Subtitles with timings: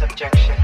[0.00, 0.59] subjection.